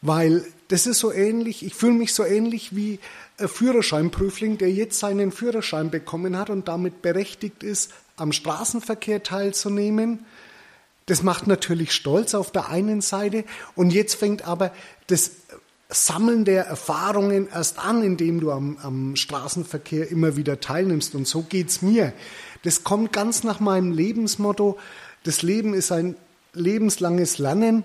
[0.00, 3.00] weil das ist so ähnlich, ich fühle mich so ähnlich wie
[3.38, 10.24] ein Führerscheinprüfling, der jetzt seinen Führerschein bekommen hat und damit berechtigt ist, am Straßenverkehr teilzunehmen.
[11.06, 13.44] Das macht natürlich stolz auf der einen Seite
[13.74, 14.72] und jetzt fängt aber
[15.06, 15.32] das
[15.90, 21.14] Sammeln der Erfahrungen erst an, indem du am, am Straßenverkehr immer wieder teilnimmst.
[21.14, 22.12] Und so geht's mir.
[22.62, 24.78] Das kommt ganz nach meinem Lebensmotto.
[25.28, 26.16] Das Leben ist ein
[26.54, 27.84] lebenslanges Lernen.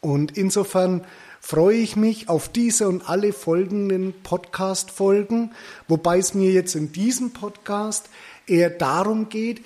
[0.00, 1.04] Und insofern
[1.40, 5.52] freue ich mich auf diese und alle folgenden Podcast-Folgen,
[5.86, 8.08] wobei es mir jetzt in diesem Podcast
[8.48, 9.64] eher darum geht,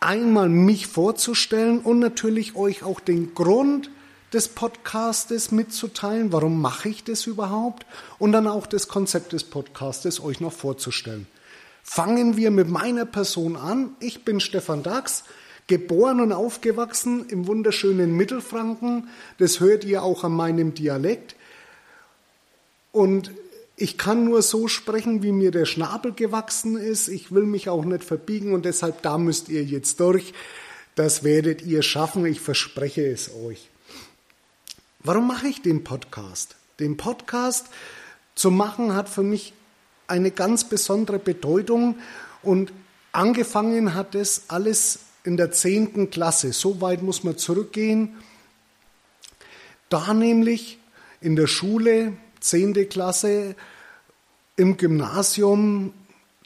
[0.00, 3.90] einmal mich vorzustellen und natürlich euch auch den Grund
[4.32, 7.86] des Podcastes mitzuteilen, warum mache ich das überhaupt
[8.18, 11.28] und dann auch das Konzept des Podcastes euch noch vorzustellen.
[11.84, 13.90] Fangen wir mit meiner Person an.
[14.00, 15.22] Ich bin Stefan Dax,
[15.66, 19.08] geboren und aufgewachsen im wunderschönen Mittelfranken.
[19.38, 21.36] Das hört ihr auch an meinem Dialekt.
[22.92, 23.30] Und
[23.76, 27.08] ich kann nur so sprechen, wie mir der Schnabel gewachsen ist.
[27.08, 30.32] Ich will mich auch nicht verbiegen und deshalb da müsst ihr jetzt durch.
[30.94, 33.68] Das werdet ihr schaffen, ich verspreche es euch.
[35.00, 36.54] Warum mache ich den Podcast?
[36.78, 37.66] Den Podcast
[38.34, 39.54] zu machen hat für mich
[40.06, 41.96] eine ganz besondere Bedeutung
[42.42, 42.72] und
[43.12, 46.52] angefangen hat es alles in der zehnten Klasse.
[46.52, 48.16] So weit muss man zurückgehen.
[49.88, 50.78] Da nämlich
[51.20, 53.56] in der Schule, zehnte Klasse,
[54.56, 55.92] im Gymnasium,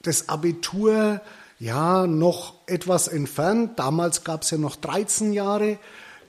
[0.02, 1.20] das Abitur,
[1.58, 3.78] ja, noch etwas entfernt.
[3.78, 5.78] Damals gab es ja noch 13 Jahre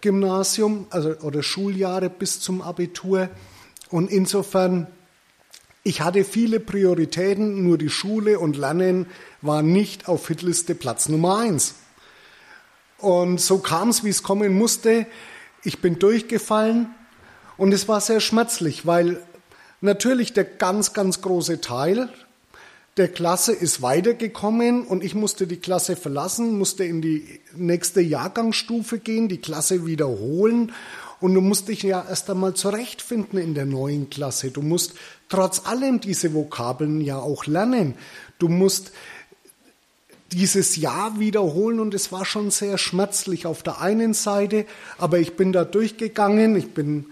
[0.02, 3.30] Gymnasium also, oder Schuljahre bis zum Abitur.
[3.90, 4.88] Und insofern,
[5.84, 9.06] ich hatte viele Prioritäten, nur die Schule und Lernen
[9.42, 11.76] war nicht auf Hitliste Platz Nummer eins.
[13.00, 15.06] Und so kam es, wie es kommen musste.
[15.64, 16.88] Ich bin durchgefallen
[17.58, 19.22] und es war sehr schmerzlich, weil
[19.82, 22.10] natürlich der ganz, ganz große Teil
[22.98, 29.00] der Klasse ist weitergekommen und ich musste die Klasse verlassen, musste in die nächste Jahrgangsstufe
[29.00, 30.74] gehen, die Klasse wiederholen
[31.22, 34.52] und du musst dich ja erst einmal zurechtfinden in der neuen Klasse.
[34.52, 34.96] Du musst
[35.30, 37.96] trotz allem diese Vokabeln ja auch lernen.
[38.38, 38.92] Du musst
[40.32, 44.66] dieses Jahr wiederholen und es war schon sehr schmerzlich auf der einen Seite,
[44.98, 47.06] aber ich bin da durchgegangen, ich bin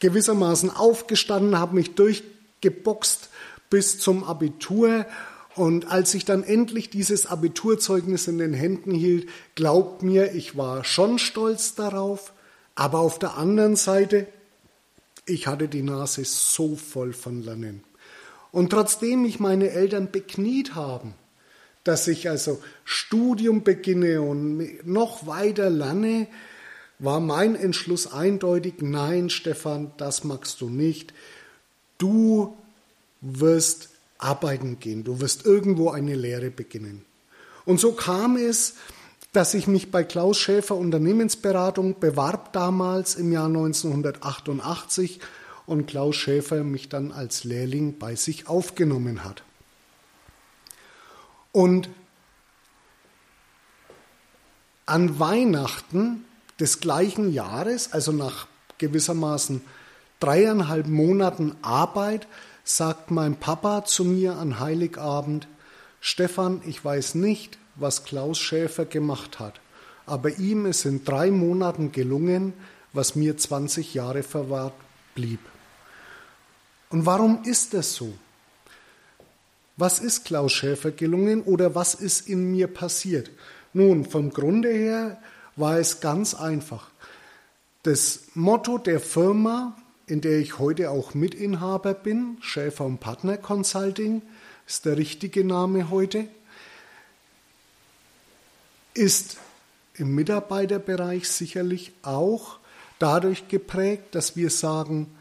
[0.00, 3.30] gewissermaßen aufgestanden, habe mich durchgeboxt
[3.70, 5.06] bis zum Abitur.
[5.54, 10.84] Und als ich dann endlich dieses Abiturzeugnis in den Händen hielt, glaubt mir, ich war
[10.84, 12.32] schon stolz darauf,
[12.74, 14.26] aber auf der anderen Seite,
[15.26, 17.84] ich hatte die Nase so voll von Lernen.
[18.50, 21.14] Und trotzdem mich meine Eltern bekniet haben,
[21.84, 26.26] dass ich also Studium beginne und noch weiter lerne,
[26.98, 31.12] war mein Entschluss eindeutig, nein, Stefan, das magst du nicht.
[31.98, 32.56] Du
[33.20, 37.04] wirst arbeiten gehen, du wirst irgendwo eine Lehre beginnen.
[37.66, 38.74] Und so kam es,
[39.32, 45.20] dass ich mich bei Klaus Schäfer Unternehmensberatung bewarb damals im Jahr 1988
[45.66, 49.42] und Klaus Schäfer mich dann als Lehrling bei sich aufgenommen hat.
[51.54, 51.88] Und
[54.86, 56.24] an Weihnachten
[56.58, 58.48] des gleichen Jahres, also nach
[58.78, 59.60] gewissermaßen
[60.18, 62.26] dreieinhalb Monaten Arbeit,
[62.64, 65.46] sagt mein Papa zu mir an Heiligabend,
[66.00, 69.60] Stefan, ich weiß nicht, was Klaus Schäfer gemacht hat,
[70.06, 72.52] aber ihm ist in drei Monaten gelungen,
[72.92, 74.74] was mir 20 Jahre verwahrt
[75.14, 75.40] blieb.
[76.90, 78.12] Und warum ist das so?
[79.76, 83.30] Was ist Klaus Schäfer gelungen oder was ist in mir passiert?
[83.72, 85.20] Nun, vom Grunde her
[85.56, 86.90] war es ganz einfach.
[87.82, 89.76] Das Motto der Firma
[90.06, 92.36] in der ich heute auch Mitinhaber bin.
[92.40, 94.22] Schäfer und Partner Consulting
[94.66, 96.28] ist der richtige Name heute.
[98.92, 99.38] Ist
[99.94, 102.58] im Mitarbeiterbereich sicherlich auch
[102.98, 105.14] dadurch geprägt, dass wir sagen,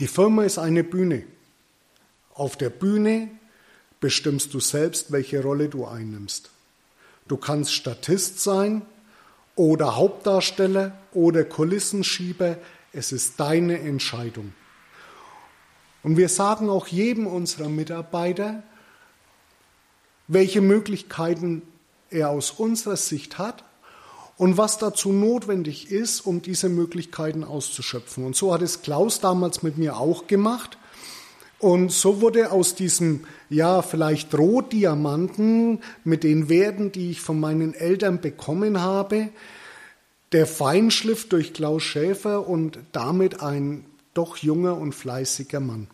[0.00, 1.24] die Firma ist eine Bühne.
[2.40, 3.28] Auf der Bühne
[4.00, 6.48] bestimmst du selbst, welche Rolle du einnimmst.
[7.28, 8.80] du kannst Statist sein
[9.56, 12.56] oder Hauptdarsteller oder Kulissenschieber.
[12.94, 14.54] Es ist deine Entscheidung.
[16.02, 18.62] Und wir sagen auch jedem unserer Mitarbeiter,
[20.26, 21.60] welche Möglichkeiten
[22.08, 23.64] er aus unserer Sicht hat
[24.38, 28.24] und was dazu notwendig ist, um diese Möglichkeiten auszuschöpfen.
[28.24, 30.78] Und so hat es Klaus damals mit mir auch gemacht.
[31.60, 37.74] Und so wurde aus diesem, ja, vielleicht Rohdiamanten mit den Werten, die ich von meinen
[37.74, 39.28] Eltern bekommen habe,
[40.32, 43.84] der Feinschliff durch Klaus Schäfer und damit ein
[44.14, 45.88] doch junger und fleißiger Mann.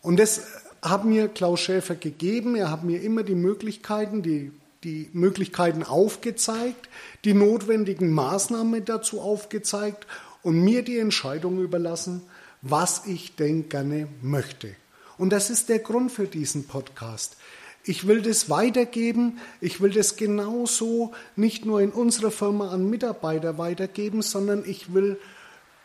[0.00, 0.42] Und das
[0.80, 2.56] hat mir Klaus Schäfer gegeben.
[2.56, 4.52] Er hat mir immer die Möglichkeiten, die,
[4.84, 6.88] die Möglichkeiten aufgezeigt,
[7.26, 10.06] die notwendigen Maßnahmen dazu aufgezeigt
[10.42, 12.22] und mir die Entscheidung überlassen,
[12.62, 14.74] was ich denn gerne möchte.
[15.18, 17.36] Und das ist der Grund für diesen Podcast.
[17.84, 19.38] Ich will das weitergeben.
[19.60, 25.18] Ich will das genauso nicht nur in unserer Firma an Mitarbeiter weitergeben, sondern ich will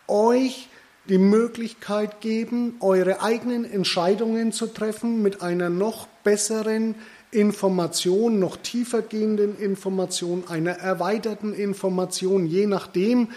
[0.08, 0.70] euch
[1.08, 6.96] die Möglichkeit geben, eure eigenen Entscheidungen zu treffen mit einer noch besseren
[7.32, 13.30] Information, noch tiefer gehenden Information, einer erweiterten Information, je nachdem.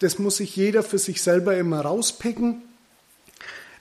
[0.00, 2.62] Das muss sich jeder für sich selber immer rauspicken.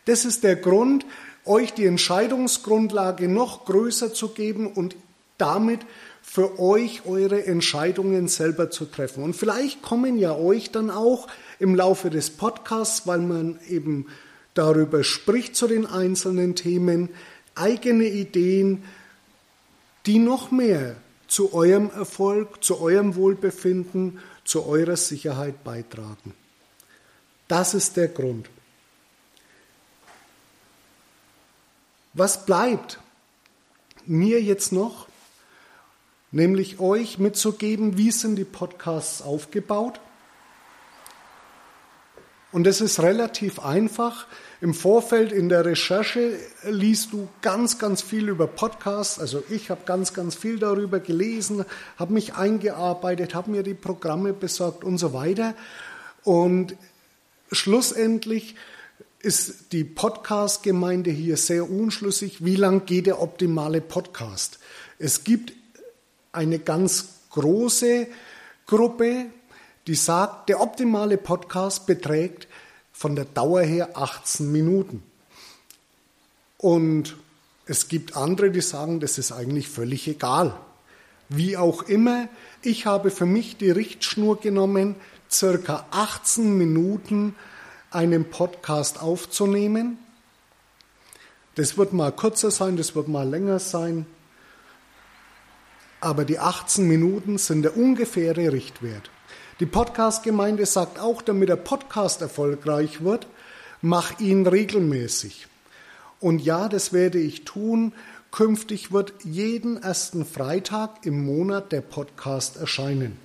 [0.07, 1.05] Das ist der Grund,
[1.43, 4.95] euch die Entscheidungsgrundlage noch größer zu geben und
[5.37, 5.81] damit
[6.21, 9.21] für euch eure Entscheidungen selber zu treffen.
[9.21, 11.27] Und vielleicht kommen ja euch dann auch
[11.59, 14.07] im Laufe des Podcasts, weil man eben
[14.53, 17.09] darüber spricht zu den einzelnen Themen,
[17.55, 18.83] eigene Ideen,
[20.05, 20.95] die noch mehr
[21.27, 26.33] zu eurem Erfolg, zu eurem Wohlbefinden, zu eurer Sicherheit beitragen.
[27.49, 28.49] Das ist der Grund.
[32.17, 32.99] Was bleibt
[34.07, 35.07] mir jetzt noch?
[36.31, 39.99] Nämlich euch mitzugeben, wie sind die Podcasts aufgebaut?
[42.51, 44.25] Und es ist relativ einfach.
[44.61, 49.19] Im Vorfeld in der Recherche liest du ganz, ganz viel über Podcasts.
[49.19, 51.65] Also ich habe ganz, ganz viel darüber gelesen,
[51.97, 55.53] habe mich eingearbeitet, habe mir die Programme besorgt und so weiter.
[56.23, 56.75] Und
[57.51, 58.55] schlussendlich
[59.19, 64.59] ist die Podcast-Gemeinde hier sehr unschlüssig, wie lang geht der optimale Podcast.
[64.99, 65.53] Es gibt
[66.31, 68.07] eine ganz große
[68.67, 69.25] Gruppe,
[69.87, 72.47] die sagt, der optimale Podcast beträgt
[72.91, 75.03] von der Dauer her 18 Minuten.
[76.57, 77.15] Und
[77.65, 80.57] es gibt andere, die sagen, das ist eigentlich völlig egal.
[81.29, 82.29] Wie auch immer,
[82.61, 84.95] ich habe für mich die Richtschnur genommen,
[85.29, 87.35] circa 18 Minuten
[87.91, 89.97] einen Podcast aufzunehmen.
[91.55, 94.05] Das wird mal kürzer sein, das wird mal länger sein.
[95.99, 99.09] Aber die 18 Minuten sind der ungefähre Richtwert.
[99.59, 103.27] Die Podcast-Gemeinde sagt auch, damit der Podcast erfolgreich wird,
[103.81, 105.47] mach ihn regelmäßig.
[106.19, 107.93] Und ja, das werde ich tun.
[108.31, 113.17] Künftig wird jeden ersten Freitag im Monat der Podcast erscheinen.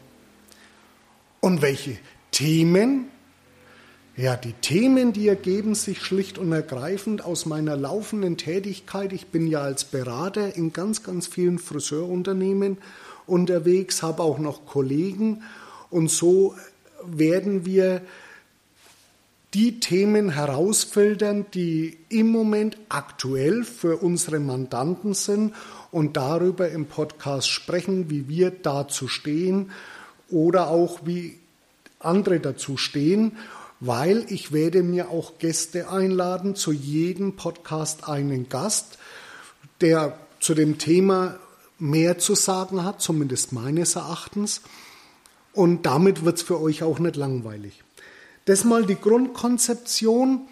[1.40, 1.98] Und welche
[2.30, 3.10] Themen?
[4.22, 9.12] Ja, die Themen, die ergeben sich schlicht und ergreifend aus meiner laufenden Tätigkeit.
[9.12, 12.78] Ich bin ja als Berater in ganz, ganz vielen Friseurunternehmen
[13.26, 15.42] unterwegs, habe auch noch Kollegen
[15.90, 16.54] und so
[17.04, 18.00] werden wir
[19.54, 25.52] die Themen herausfiltern, die im Moment aktuell für unsere Mandanten sind
[25.90, 29.72] und darüber im Podcast sprechen, wie wir dazu stehen
[30.30, 31.40] oder auch wie
[31.98, 33.36] andere dazu stehen,
[33.84, 38.96] weil ich werde mir auch Gäste einladen, zu jedem Podcast einen Gast,
[39.80, 41.40] der zu dem Thema
[41.80, 44.60] mehr zu sagen hat, zumindest meines Erachtens.
[45.52, 47.82] Und damit wird es für euch auch nicht langweilig.
[48.44, 50.42] Das mal die Grundkonzeption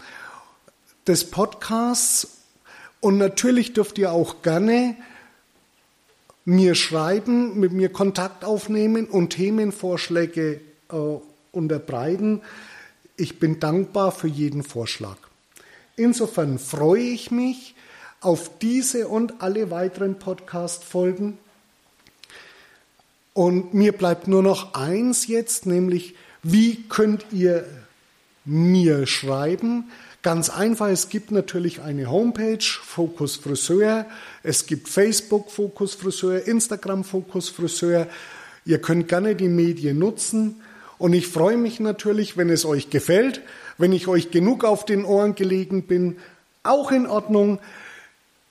[1.07, 2.39] des Podcasts.
[2.99, 4.97] Und natürlich dürft ihr auch gerne
[6.45, 10.61] mir schreiben, mit mir Kontakt aufnehmen und Themenvorschläge
[10.91, 10.97] äh,
[11.53, 12.43] unterbreiten.
[13.21, 15.19] Ich bin dankbar für jeden Vorschlag.
[15.95, 17.75] Insofern freue ich mich
[18.23, 21.37] auf diese und alle weiteren Podcast-Folgen.
[23.35, 27.67] Und mir bleibt nur noch eins jetzt, nämlich wie könnt ihr
[28.47, 29.91] mir schreiben?
[30.23, 34.07] Ganz einfach, es gibt natürlich eine Homepage, Fokus Friseur,
[34.43, 38.07] es gibt Facebook Fokus Friseur, Instagram Fokus Friseur.
[38.65, 40.63] Ihr könnt gerne die Medien nutzen
[41.01, 43.41] und ich freue mich natürlich, wenn es euch gefällt,
[43.79, 46.19] wenn ich euch genug auf den Ohren gelegen bin,
[46.63, 47.59] auch in Ordnung.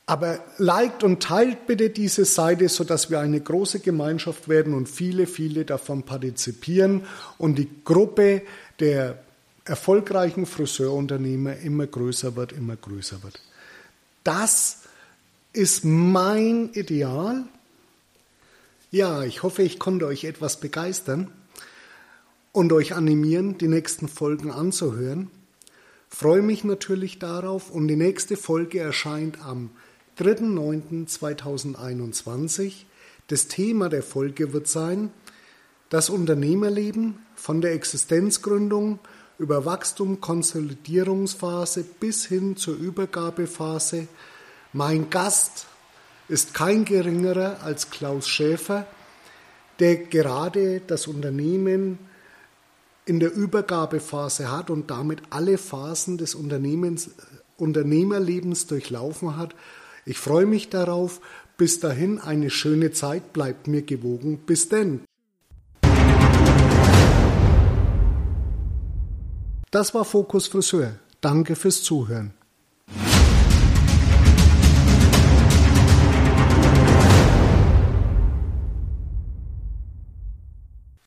[0.07, 5.27] Aber liked und teilt bitte diese Seite, sodass wir eine große Gemeinschaft werden und viele,
[5.27, 7.03] viele davon partizipieren
[7.37, 8.41] und die Gruppe
[8.79, 9.19] der
[9.63, 13.39] erfolgreichen Friseurunternehmer immer größer wird, immer größer wird.
[14.23, 14.79] Das
[15.53, 17.43] ist mein Ideal.
[18.89, 21.31] Ja, ich hoffe, ich konnte euch etwas begeistern
[22.51, 25.31] und euch animieren, die nächsten Folgen anzuhören.
[26.09, 29.69] Freue mich natürlich darauf und die nächste Folge erscheint am
[30.17, 32.85] 3.9.2021.
[33.27, 35.11] Das Thema der Folge wird sein,
[35.89, 38.97] das Unternehmerleben von der Existenzgründung
[39.37, 44.07] über Wachstum, Konsolidierungsphase bis hin zur Übergabephase.
[44.73, 45.67] Mein Gast
[46.27, 48.85] ist kein geringerer als Klaus Schäfer,
[49.79, 51.97] der gerade das Unternehmen
[53.09, 57.09] in der Übergabephase hat und damit alle Phasen des Unternehmens,
[57.57, 59.55] Unternehmerlebens durchlaufen hat
[60.09, 61.21] ich freue mich darauf.
[61.55, 64.39] Bis dahin eine schöne Zeit, bleibt mir gewogen.
[64.39, 65.01] Bis denn.
[69.69, 70.93] Das war Fokus Friseur.
[71.21, 72.33] Danke fürs Zuhören.